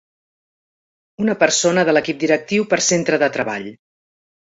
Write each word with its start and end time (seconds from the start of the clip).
Una 1.25 1.35
persona 1.43 1.83
de 1.89 1.93
l'equip 1.95 2.19
directiu 2.23 2.65
per 2.71 2.81
centre 2.87 3.21
de 3.25 3.29
treball. 3.37 3.69